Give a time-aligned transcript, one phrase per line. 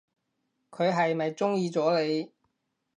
[0.71, 2.31] 佢係咪中意咗你？